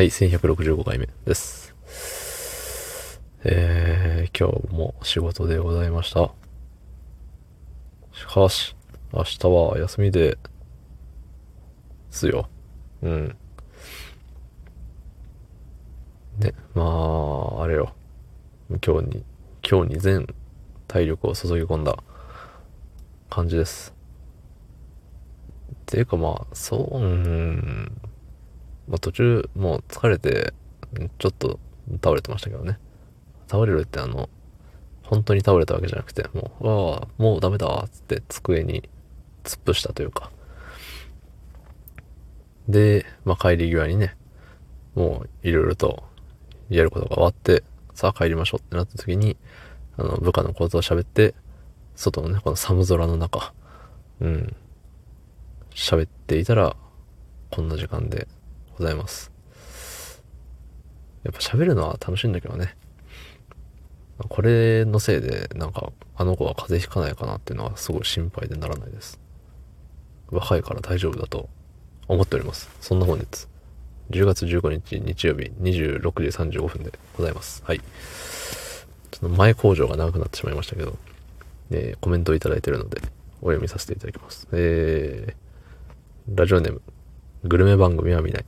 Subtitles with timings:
[0.00, 1.74] はい、1165回目です。
[3.44, 6.32] えー、今日も仕事でございました。
[8.10, 8.74] しかし、
[9.12, 10.38] 明日は休みで、
[12.10, 12.48] すよ。
[13.02, 13.36] うん。
[16.38, 17.92] ね、まあ、あれよ。
[18.70, 19.24] 今日に、
[19.70, 20.26] 今日に全
[20.88, 22.02] 体力を注ぎ込んだ
[23.28, 23.92] 感じです。
[25.84, 28.09] ていうかまあ、そう、うん。
[28.90, 30.52] まあ途中もう疲れて、
[31.18, 31.58] ちょっと
[32.02, 32.78] 倒れてましたけどね。
[33.48, 34.28] 倒れるってあの、
[35.04, 38.88] 本当に倒れたわけじゃなくて、もう、ああ、もうダメだーっつって机に
[39.44, 40.30] 突っ伏したというか。
[42.68, 44.16] で、まあ帰り際にね、
[44.94, 46.02] もういろいろと
[46.68, 47.62] やることが終わって、
[47.94, 49.36] さあ帰りましょうってなった時に、
[49.96, 51.34] あの、部下のことを喋って、
[51.94, 53.52] 外のね、この寒空の中、
[54.20, 54.56] うん、
[55.74, 56.76] 喋っていたら、
[57.50, 58.28] こんな時間で
[58.80, 59.30] ございます。
[61.22, 62.74] やっぱ喋るのは楽しいんだけどね。
[64.28, 69.20] これのせいで、なんか、あの子は風邪ひかないかなっていうのはすごい心配でならないです。
[70.30, 71.50] 若いから大丈夫だと
[72.08, 72.70] 思っております。
[72.80, 73.46] そんな本日、
[74.10, 77.62] 10月15日日曜日26時35分でございます。
[77.66, 77.80] はい。
[77.80, 77.84] ちょ
[79.16, 80.96] っと前工場が長くなってしまいましたけど、
[81.70, 83.02] えーコメントをいただいてるので、
[83.42, 84.48] お読みさせていただきます。
[84.52, 86.80] えー、ラジオネーム、
[87.44, 88.44] グルメ番組は見ない。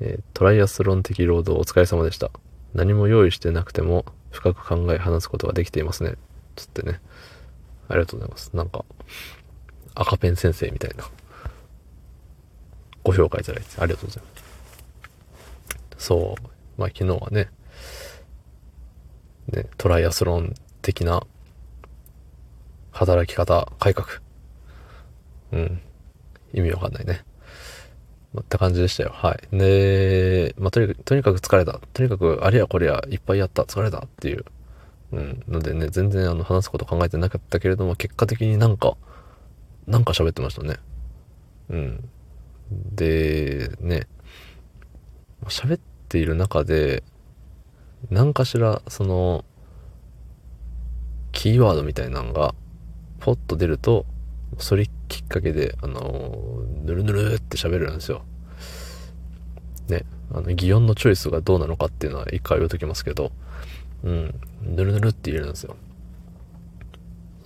[0.00, 2.30] えートライアスロン的労働お疲れ様でした。
[2.74, 6.14] 何も用意してなくても深く考え話すことができていますね。
[6.56, 7.00] つってね。
[7.88, 8.54] ありがとうございます。
[8.54, 8.84] なんか、
[9.94, 11.04] 赤ペン先生みたいな、
[13.02, 14.30] ご評価いただいてありがとうございま
[15.98, 16.04] す。
[16.06, 16.80] そう。
[16.80, 17.50] まあ昨日はね、
[19.50, 21.26] ね、トライアスロン的な
[22.92, 24.06] 働き方改革。
[25.52, 25.80] うん。
[26.52, 27.24] 意味わかんないね。
[28.40, 29.10] って感じでしたよ。
[29.12, 29.56] はい。
[29.56, 31.80] で、まあ、とにかく、とにかく疲れた。
[31.92, 33.62] とにかく、あれやこれやいっぱいやった。
[33.62, 34.44] 疲れたっていう。
[35.12, 35.42] うん。
[35.48, 38.96] のでね、全然あの、話すこと考えてなかったけれども、結果的になんか、
[39.86, 40.76] なんか喋ってましたね。
[41.70, 42.08] うん。
[42.70, 44.06] で、ね、
[45.44, 47.02] 喋っている中で、
[48.10, 49.44] 何かしら、その、
[51.32, 52.54] キーワードみたいなのが、
[53.20, 54.04] ポッと出ると、
[54.58, 58.22] それきっかけで、あの、ぬるぬるって喋るんですよ。
[59.88, 63.32] ね、あの、擬音のチョイスがどうなのかっていうのは一回言うときますけど、
[64.04, 65.76] うん、ぬるぬるって言えるんですよ。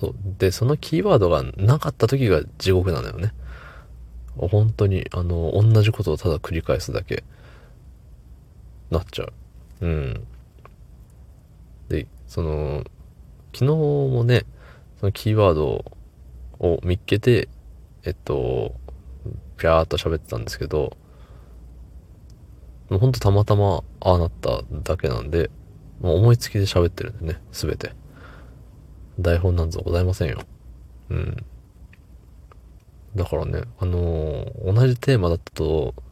[0.00, 0.14] そう。
[0.38, 3.32] で、そのキーワードがなかった時が地獄なのよね。
[4.36, 7.24] 本当に、あの、同じことをただ繰り返すだけ、
[8.90, 9.32] なっちゃう。
[9.82, 10.26] うん。
[11.88, 12.84] で、その、
[13.54, 14.44] 昨日もね、
[14.98, 15.84] そのキーワードを
[16.62, 17.48] を見っけて、
[18.04, 18.74] えっと、
[19.58, 20.96] ぴゃーっと喋ってたんですけど、
[22.88, 25.50] もうほんとたまたまああなっただけなんで、
[26.00, 27.92] もう思いつきで喋ってるんでね、すべて。
[29.18, 30.40] 台本なんぞございませんよ。
[31.10, 31.36] うん。
[33.14, 36.02] だからね、あのー同じテーマだったとっ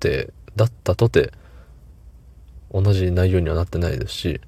[0.00, 1.32] て、だったとて、
[2.72, 4.40] 同じ内容にはなってないですし、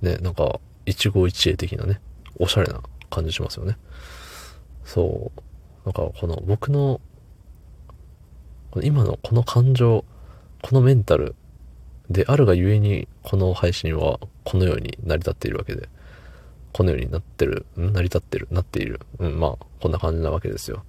[0.00, 2.00] ね、なんか、一期一会的なね、
[2.38, 3.76] おしゃれな感じしますよね。
[4.84, 5.40] そう。
[5.84, 7.00] なんか、この僕の、
[8.82, 10.04] 今のこの感情、
[10.62, 11.34] このメンタル
[12.08, 15.88] であるがゆえに、この配信はこのように成り立っているわけで、
[16.72, 19.00] このようになってる、ん成り立ってる、なっている。
[19.18, 20.84] うん、まあ、こんな感じなわけですよ。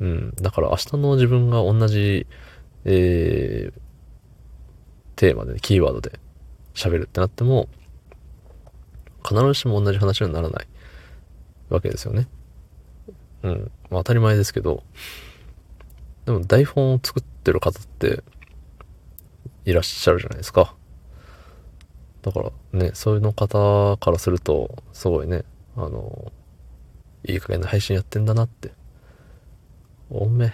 [0.00, 0.34] うん。
[0.40, 2.26] だから明日の自分が同じ、
[2.84, 3.80] えー、
[5.16, 6.18] テーマで、キーワードで
[6.74, 7.68] 喋るってなっても、
[9.24, 10.66] 必ずしも同じ話にはならない
[11.72, 12.28] わけですよね。
[13.42, 13.70] うん。
[13.90, 14.82] まあ当たり前ですけど、
[16.26, 18.22] でも台本を作ってる方って
[19.64, 20.74] いらっしゃるじゃないですか。
[22.22, 25.44] だからね、そういうの方からすると、すごいね、
[25.76, 26.32] あの、
[27.24, 28.72] いい加減な配信やってんだなって。
[30.10, 30.52] おんめ、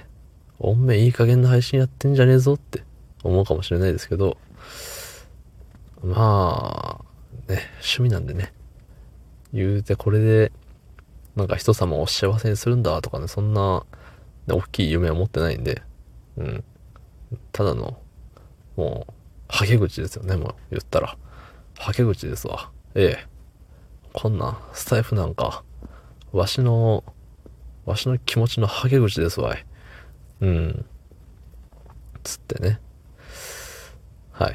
[0.59, 2.85] おめいい加減な配信やってんじゃねえぞって
[3.23, 4.38] 思うかもしれないですけど、
[6.03, 8.53] まあ、ね、趣味なんでね、
[9.53, 10.53] 言うてこれで、
[11.38, 13.87] なんか人様を幸せにするんだとかね、そんな、
[14.49, 15.82] ね、大きい夢は持ってないんで、
[16.37, 16.64] うん。
[17.52, 17.96] ただの、
[18.75, 19.12] もう、
[19.49, 21.17] はけ口ですよね、もう言ったら。
[21.79, 22.73] はけ口ですわ。
[22.96, 23.26] ええ。
[24.12, 25.62] こんな、スタイフなんか、
[26.32, 27.05] わしの、
[27.87, 29.64] わしの気持ちのはけ口ですわい。
[30.41, 30.87] うん。
[32.25, 32.81] つってね。
[34.32, 34.55] はい。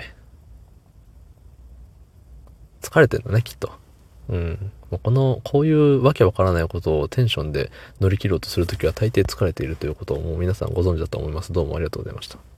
[2.81, 3.82] 疲れてんだね、きっと。
[4.29, 4.71] うん。
[4.91, 11.51] もうこの、こういうわけわからないことをテンションで乗り切ろうとするときは大抵疲れているということをもう皆さんご存知だと思います。
[11.51, 12.52] どうもありがとうございました。